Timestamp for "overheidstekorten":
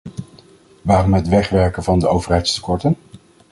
2.07-2.95